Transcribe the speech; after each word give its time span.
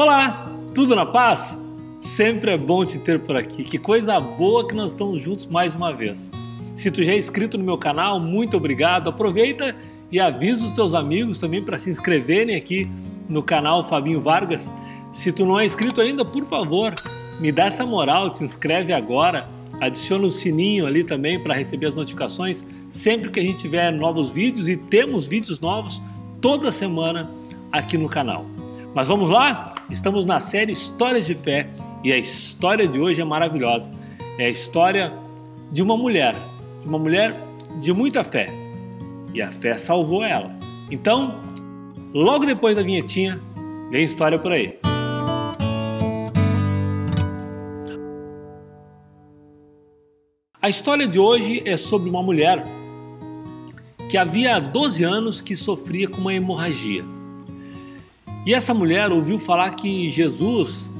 Olá, 0.00 0.48
tudo 0.76 0.94
na 0.94 1.04
paz? 1.04 1.58
Sempre 2.00 2.52
é 2.52 2.56
bom 2.56 2.84
te 2.84 3.00
ter 3.00 3.18
por 3.18 3.36
aqui. 3.36 3.64
Que 3.64 3.76
coisa 3.76 4.20
boa 4.20 4.64
que 4.64 4.72
nós 4.72 4.92
estamos 4.92 5.20
juntos 5.20 5.44
mais 5.46 5.74
uma 5.74 5.92
vez. 5.92 6.30
Se 6.76 6.88
tu 6.88 7.02
já 7.02 7.14
é 7.14 7.18
inscrito 7.18 7.58
no 7.58 7.64
meu 7.64 7.76
canal, 7.76 8.20
muito 8.20 8.56
obrigado. 8.56 9.08
Aproveita 9.10 9.74
e 10.12 10.20
avisa 10.20 10.64
os 10.64 10.70
teus 10.70 10.94
amigos 10.94 11.40
também 11.40 11.64
para 11.64 11.76
se 11.76 11.90
inscreverem 11.90 12.54
aqui 12.54 12.88
no 13.28 13.42
canal 13.42 13.82
Fabinho 13.82 14.20
Vargas. 14.20 14.72
Se 15.12 15.32
tu 15.32 15.44
não 15.44 15.58
é 15.58 15.66
inscrito 15.66 16.00
ainda, 16.00 16.24
por 16.24 16.46
favor, 16.46 16.94
me 17.40 17.50
dá 17.50 17.64
essa 17.64 17.84
moral, 17.84 18.30
te 18.30 18.44
inscreve 18.44 18.92
agora, 18.92 19.48
adiciona 19.80 20.28
o 20.28 20.30
sininho 20.30 20.86
ali 20.86 21.02
também 21.02 21.42
para 21.42 21.54
receber 21.54 21.86
as 21.86 21.94
notificações 21.94 22.64
sempre 22.88 23.30
que 23.30 23.40
a 23.40 23.42
gente 23.42 23.58
tiver 23.58 23.90
novos 23.90 24.30
vídeos 24.30 24.68
e 24.68 24.76
temos 24.76 25.26
vídeos 25.26 25.58
novos 25.58 26.00
toda 26.40 26.70
semana 26.70 27.28
aqui 27.72 27.98
no 27.98 28.08
canal. 28.08 28.46
Mas 28.94 29.06
vamos 29.06 29.30
lá? 29.30 29.74
Estamos 29.90 30.24
na 30.24 30.40
série 30.40 30.72
Histórias 30.72 31.26
de 31.26 31.34
Fé 31.34 31.68
e 32.02 32.12
a 32.12 32.16
história 32.16 32.88
de 32.88 32.98
hoje 32.98 33.20
é 33.20 33.24
maravilhosa. 33.24 33.92
É 34.38 34.46
a 34.46 34.50
história 34.50 35.12
de 35.70 35.82
uma 35.82 35.96
mulher, 35.96 36.34
de 36.82 36.88
uma 36.88 36.98
mulher 36.98 37.36
de 37.80 37.92
muita 37.92 38.24
fé. 38.24 38.48
E 39.34 39.42
a 39.42 39.50
fé 39.50 39.76
salvou 39.76 40.24
ela. 40.24 40.50
Então, 40.90 41.38
logo 42.14 42.46
depois 42.46 42.76
da 42.76 42.82
vinhetinha, 42.82 43.38
vem 43.90 44.04
história 44.04 44.38
por 44.38 44.52
aí. 44.52 44.78
A 50.60 50.68
história 50.68 51.06
de 51.06 51.18
hoje 51.18 51.62
é 51.64 51.76
sobre 51.76 52.08
uma 52.08 52.22
mulher 52.22 52.64
que 54.10 54.16
havia 54.16 54.58
12 54.58 55.04
anos 55.04 55.40
que 55.42 55.54
sofria 55.54 56.08
com 56.08 56.16
uma 56.16 56.32
hemorragia. 56.32 57.04
E 58.48 58.54
essa 58.54 58.72
mulher 58.72 59.12
ouviu 59.12 59.38
falar 59.38 59.72
que 59.72 60.08
Jesus 60.08 60.90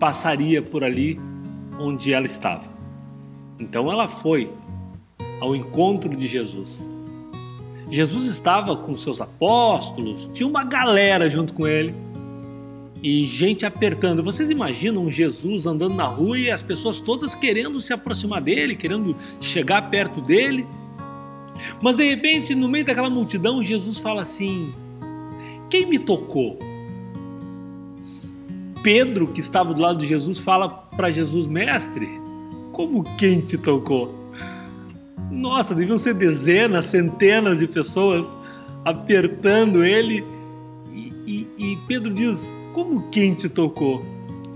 passaria 0.00 0.60
por 0.60 0.82
ali 0.82 1.16
onde 1.78 2.12
ela 2.12 2.26
estava. 2.26 2.64
Então 3.56 3.88
ela 3.88 4.08
foi 4.08 4.50
ao 5.40 5.54
encontro 5.54 6.16
de 6.16 6.26
Jesus. 6.26 6.84
Jesus 7.88 8.24
estava 8.24 8.76
com 8.76 8.96
seus 8.96 9.20
apóstolos, 9.20 10.28
tinha 10.34 10.44
uma 10.44 10.64
galera 10.64 11.30
junto 11.30 11.54
com 11.54 11.68
ele 11.68 11.94
e 13.00 13.26
gente 13.26 13.64
apertando. 13.64 14.20
Vocês 14.20 14.50
imaginam 14.50 15.08
Jesus 15.08 15.66
andando 15.66 15.94
na 15.94 16.06
rua 16.06 16.36
e 16.36 16.50
as 16.50 16.64
pessoas 16.64 17.00
todas 17.00 17.32
querendo 17.32 17.80
se 17.80 17.92
aproximar 17.92 18.40
dele, 18.40 18.74
querendo 18.74 19.14
chegar 19.40 19.88
perto 19.88 20.20
dele? 20.20 20.66
Mas 21.80 21.94
de 21.94 22.08
repente, 22.08 22.56
no 22.56 22.68
meio 22.68 22.84
daquela 22.84 23.08
multidão, 23.08 23.62
Jesus 23.62 24.00
fala 24.00 24.22
assim: 24.22 24.74
Quem 25.70 25.86
me 25.86 26.00
tocou? 26.00 26.71
Pedro, 28.82 29.28
que 29.28 29.40
estava 29.40 29.72
do 29.72 29.80
lado 29.80 29.98
de 29.98 30.06
Jesus, 30.06 30.38
fala 30.38 30.68
para 30.68 31.10
Jesus: 31.10 31.46
Mestre, 31.46 32.08
como 32.72 33.04
quem 33.16 33.40
te 33.40 33.56
tocou? 33.56 34.14
Nossa, 35.30 35.74
deviam 35.74 35.98
ser 35.98 36.14
dezenas, 36.14 36.86
centenas 36.86 37.58
de 37.58 37.66
pessoas 37.66 38.32
apertando 38.84 39.84
ele. 39.84 40.24
E, 40.92 41.12
e, 41.26 41.48
e 41.58 41.78
Pedro 41.86 42.12
diz: 42.12 42.52
Como 42.72 43.08
quem 43.10 43.34
te 43.34 43.48
tocou? 43.48 44.04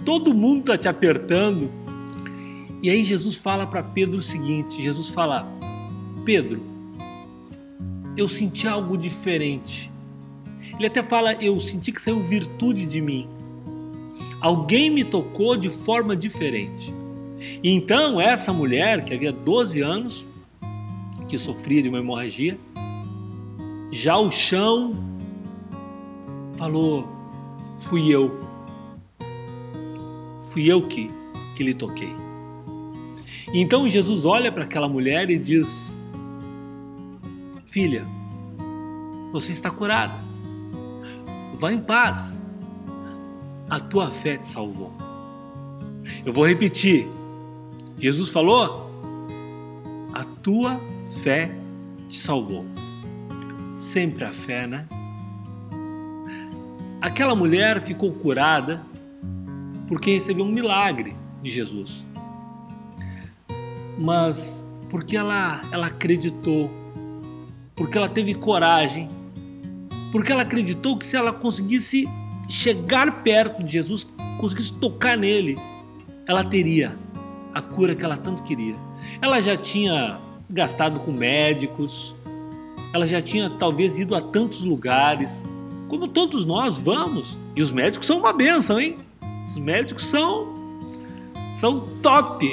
Todo 0.04 0.34
mundo 0.34 0.60
está 0.60 0.78
te 0.78 0.88
apertando. 0.88 1.70
E 2.82 2.90
aí 2.90 3.04
Jesus 3.04 3.36
fala 3.36 3.66
para 3.66 3.82
Pedro 3.82 4.18
o 4.18 4.22
seguinte: 4.22 4.82
Jesus 4.82 5.10
fala, 5.10 5.46
Pedro, 6.24 6.60
eu 8.16 8.28
senti 8.28 8.66
algo 8.66 8.96
diferente. 8.96 9.90
Ele 10.76 10.86
até 10.86 11.02
fala: 11.02 11.32
Eu 11.34 11.58
senti 11.58 11.92
que 11.92 12.00
saiu 12.00 12.20
virtude 12.22 12.86
de 12.86 13.00
mim. 13.00 13.28
Alguém 14.40 14.90
me 14.90 15.04
tocou 15.04 15.56
de 15.56 15.70
forma 15.70 16.16
diferente. 16.16 16.94
Então, 17.62 18.20
essa 18.20 18.52
mulher, 18.52 19.04
que 19.04 19.14
havia 19.14 19.32
12 19.32 19.80
anos, 19.80 20.26
que 21.28 21.36
sofria 21.36 21.82
de 21.82 21.88
uma 21.88 21.98
hemorragia, 21.98 22.58
já 23.90 24.16
o 24.16 24.30
chão 24.30 24.96
falou: 26.56 27.08
Fui 27.78 28.08
eu. 28.08 28.40
Fui 30.50 30.70
eu 30.70 30.86
que, 30.86 31.10
que 31.54 31.62
lhe 31.62 31.74
toquei. 31.74 32.14
Então 33.52 33.88
Jesus 33.88 34.24
olha 34.24 34.50
para 34.50 34.64
aquela 34.64 34.88
mulher 34.88 35.30
e 35.30 35.38
diz: 35.38 35.96
Filha, 37.64 38.06
você 39.32 39.52
está 39.52 39.70
curada. 39.70 40.14
Vá 41.54 41.72
em 41.72 41.78
paz. 41.78 42.40
A 43.68 43.80
tua 43.80 44.10
fé 44.10 44.36
te 44.36 44.48
salvou. 44.48 44.92
Eu 46.24 46.32
vou 46.32 46.46
repetir. 46.46 47.08
Jesus 47.98 48.30
falou: 48.30 48.90
A 50.12 50.24
tua 50.42 50.80
fé 51.22 51.50
te 52.08 52.18
salvou. 52.18 52.64
Sempre 53.76 54.24
a 54.24 54.32
fé, 54.32 54.66
né? 54.66 54.86
Aquela 57.00 57.34
mulher 57.34 57.82
ficou 57.82 58.12
curada 58.12 58.82
porque 59.88 60.14
recebeu 60.14 60.44
um 60.44 60.52
milagre 60.52 61.16
de 61.42 61.50
Jesus. 61.50 62.04
Mas 63.98 64.64
porque 64.88 65.16
ela, 65.16 65.62
ela 65.72 65.86
acreditou 65.86 66.70
porque 67.76 67.98
ela 67.98 68.08
teve 68.08 68.34
coragem, 68.34 69.08
porque 70.10 70.32
ela 70.32 70.42
acreditou 70.42 70.96
que 70.96 71.06
se 71.06 71.14
ela 71.14 71.30
conseguisse 71.30 72.08
chegar 72.48 73.22
perto 73.22 73.62
de 73.62 73.72
Jesus, 73.72 74.06
conseguisse 74.38 74.72
tocar 74.74 75.16
nele, 75.16 75.58
ela 76.26 76.44
teria 76.44 76.96
a 77.54 77.62
cura 77.62 77.94
que 77.94 78.04
ela 78.04 78.16
tanto 78.16 78.42
queria. 78.42 78.76
Ela 79.20 79.40
já 79.40 79.56
tinha 79.56 80.18
gastado 80.48 81.00
com 81.00 81.12
médicos, 81.12 82.14
ela 82.92 83.06
já 83.06 83.20
tinha 83.20 83.50
talvez 83.50 83.98
ido 83.98 84.14
a 84.14 84.20
tantos 84.20 84.62
lugares, 84.62 85.44
como 85.88 86.08
todos 86.08 86.44
nós 86.44 86.78
vamos. 86.78 87.40
E 87.54 87.62
os 87.62 87.70
médicos 87.70 88.06
são 88.06 88.18
uma 88.18 88.32
benção, 88.32 88.80
hein? 88.80 88.98
Os 89.46 89.58
médicos 89.58 90.04
são 90.04 90.54
são 91.56 91.80
top. 92.02 92.46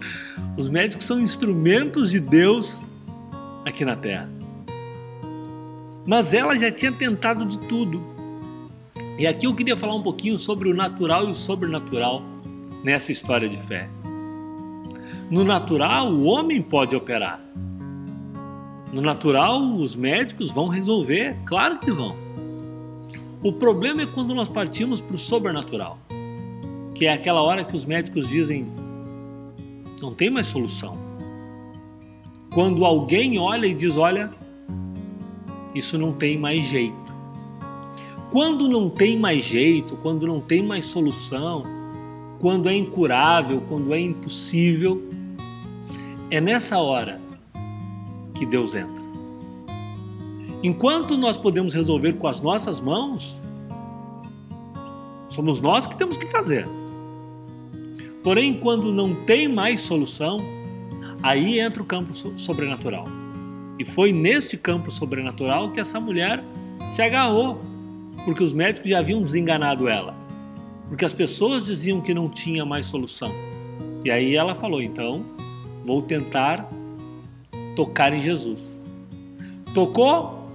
Os 0.56 0.68
médicos 0.68 1.04
são 1.04 1.20
instrumentos 1.20 2.10
de 2.10 2.20
Deus 2.20 2.86
aqui 3.64 3.84
na 3.84 3.96
terra. 3.96 4.28
Mas 6.06 6.32
ela 6.32 6.56
já 6.56 6.70
tinha 6.70 6.92
tentado 6.92 7.44
de 7.44 7.58
tudo. 7.58 8.00
E 9.18 9.26
aqui 9.26 9.46
eu 9.46 9.54
queria 9.54 9.76
falar 9.76 9.94
um 9.94 10.02
pouquinho 10.02 10.36
sobre 10.36 10.68
o 10.68 10.74
natural 10.74 11.26
e 11.26 11.30
o 11.30 11.34
sobrenatural 11.34 12.22
nessa 12.84 13.10
história 13.10 13.48
de 13.48 13.56
fé. 13.56 13.88
No 15.30 15.42
natural, 15.42 16.12
o 16.12 16.24
homem 16.24 16.60
pode 16.60 16.94
operar. 16.94 17.40
No 18.92 19.00
natural, 19.00 19.74
os 19.74 19.96
médicos 19.96 20.52
vão 20.52 20.68
resolver, 20.68 21.36
claro 21.46 21.78
que 21.78 21.90
vão. 21.90 22.14
O 23.42 23.52
problema 23.52 24.02
é 24.02 24.06
quando 24.06 24.34
nós 24.34 24.48
partimos 24.48 25.00
para 25.00 25.14
o 25.14 25.18
sobrenatural, 25.18 25.98
que 26.94 27.06
é 27.06 27.12
aquela 27.12 27.40
hora 27.42 27.64
que 27.64 27.74
os 27.74 27.86
médicos 27.86 28.28
dizem: 28.28 28.66
não 30.00 30.12
tem 30.12 30.28
mais 30.28 30.46
solução. 30.46 30.96
Quando 32.52 32.84
alguém 32.84 33.38
olha 33.38 33.66
e 33.66 33.74
diz: 33.74 33.96
olha, 33.96 34.30
isso 35.74 35.96
não 35.96 36.12
tem 36.12 36.38
mais 36.38 36.64
jeito. 36.66 37.05
Quando 38.36 38.68
não 38.68 38.90
tem 38.90 39.18
mais 39.18 39.42
jeito, 39.42 39.96
quando 39.96 40.26
não 40.26 40.42
tem 40.42 40.62
mais 40.62 40.84
solução, 40.84 41.62
quando 42.38 42.68
é 42.68 42.74
incurável, 42.74 43.62
quando 43.66 43.94
é 43.94 43.98
impossível, 43.98 45.02
é 46.30 46.38
nessa 46.38 46.78
hora 46.78 47.18
que 48.34 48.44
Deus 48.44 48.74
entra. 48.74 49.02
Enquanto 50.62 51.16
nós 51.16 51.38
podemos 51.38 51.72
resolver 51.72 52.12
com 52.12 52.26
as 52.26 52.42
nossas 52.42 52.78
mãos, 52.78 53.40
somos 55.30 55.62
nós 55.62 55.86
que 55.86 55.96
temos 55.96 56.18
que 56.18 56.26
fazer. 56.26 56.68
Porém, 58.22 58.52
quando 58.52 58.92
não 58.92 59.14
tem 59.14 59.48
mais 59.48 59.80
solução, 59.80 60.40
aí 61.22 61.58
entra 61.58 61.82
o 61.82 61.86
campo 61.86 62.12
sobrenatural. 62.38 63.08
E 63.78 63.84
foi 63.86 64.12
neste 64.12 64.58
campo 64.58 64.90
sobrenatural 64.90 65.72
que 65.72 65.80
essa 65.80 65.98
mulher 65.98 66.44
se 66.90 67.00
agarrou, 67.00 67.74
porque 68.26 68.42
os 68.42 68.52
médicos 68.52 68.90
já 68.90 68.98
haviam 68.98 69.22
desenganado 69.22 69.88
ela, 69.88 70.12
porque 70.88 71.04
as 71.04 71.14
pessoas 71.14 71.64
diziam 71.64 72.00
que 72.00 72.12
não 72.12 72.28
tinha 72.28 72.64
mais 72.64 72.86
solução. 72.86 73.30
E 74.04 74.10
aí 74.10 74.34
ela 74.34 74.52
falou: 74.52 74.82
então 74.82 75.24
vou 75.86 76.02
tentar 76.02 76.68
tocar 77.76 78.12
em 78.12 78.20
Jesus. 78.20 78.82
Tocou, 79.72 80.50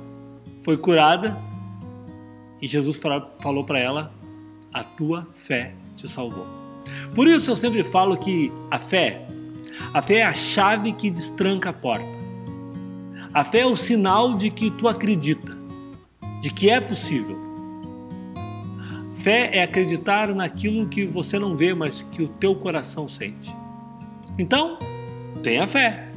foi 0.61 0.75
curada 0.75 1.37
e 2.61 2.67
Jesus 2.67 3.01
falou 3.39 3.63
para 3.63 3.79
ela: 3.79 4.13
a 4.73 4.83
tua 4.83 5.25
fé 5.33 5.73
te 5.95 6.09
salvou. 6.09 6.45
Por 7.15 7.25
isso 7.25 7.51
eu 7.51 7.55
sempre 7.55 7.85
falo 7.85 8.17
que 8.17 8.51
a 8.69 8.77
fé, 8.77 9.25
a 9.93 10.01
fé 10.01 10.15
é 10.15 10.25
a 10.25 10.33
chave 10.33 10.91
que 10.91 11.09
destranca 11.09 11.69
a 11.69 11.73
porta. 11.73 12.19
A 13.33 13.45
fé 13.45 13.59
é 13.59 13.65
o 13.65 13.77
sinal 13.77 14.33
de 14.35 14.49
que 14.49 14.69
tu 14.71 14.89
acredita, 14.89 15.57
de 16.41 16.51
que 16.51 16.69
é 16.69 16.81
possível. 16.81 17.50
Fé 19.21 19.51
é 19.53 19.61
acreditar 19.61 20.33
naquilo 20.33 20.87
que 20.87 21.05
você 21.05 21.37
não 21.37 21.55
vê, 21.55 21.75
mas 21.75 22.01
que 22.01 22.23
o 22.23 22.27
teu 22.27 22.55
coração 22.55 23.07
sente. 23.07 23.55
Então, 24.35 24.79
tenha 25.43 25.67
fé. 25.67 26.07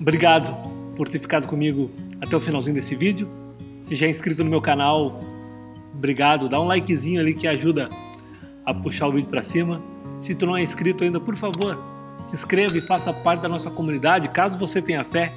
Obrigado 0.00 0.54
por 0.96 1.08
ter 1.08 1.18
ficado 1.18 1.46
comigo 1.46 1.90
até 2.22 2.34
o 2.34 2.40
finalzinho 2.40 2.74
desse 2.74 2.94
vídeo. 2.94 3.28
Se 3.82 3.94
já 3.94 4.06
é 4.06 4.10
inscrito 4.10 4.42
no 4.42 4.48
meu 4.48 4.62
canal, 4.62 5.20
obrigado. 5.94 6.48
Dá 6.48 6.58
um 6.58 6.66
likezinho 6.66 7.20
ali 7.20 7.34
que 7.34 7.46
ajuda 7.46 7.90
a 8.64 8.72
puxar 8.72 9.08
o 9.08 9.12
vídeo 9.12 9.28
para 9.28 9.42
cima. 9.42 9.82
Se 10.18 10.34
tu 10.34 10.46
não 10.46 10.56
é 10.56 10.62
inscrito 10.62 11.04
ainda, 11.04 11.20
por 11.20 11.36
favor, 11.36 11.78
se 12.26 12.34
inscreva 12.34 12.78
e 12.78 12.80
faça 12.80 13.12
parte 13.12 13.42
da 13.42 13.48
nossa 13.48 13.70
comunidade, 13.70 14.30
caso 14.30 14.58
você 14.58 14.80
tenha 14.80 15.04
fé, 15.04 15.34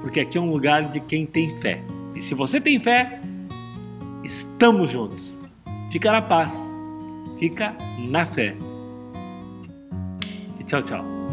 porque 0.00 0.18
aqui 0.18 0.36
é 0.36 0.40
um 0.40 0.50
lugar 0.50 0.90
de 0.90 0.98
quem 0.98 1.24
tem 1.24 1.50
fé. 1.60 1.80
E 2.16 2.20
se 2.20 2.34
você 2.34 2.60
tem 2.60 2.80
fé, 2.80 3.20
estamos 4.24 4.90
juntos. 4.90 5.38
Fica 5.90 6.10
na 6.10 6.22
paz, 6.22 6.72
fica 7.38 7.76
na 7.98 8.24
fé. 8.24 8.56
E 10.58 10.64
tchau, 10.64 10.82
tchau. 10.82 11.23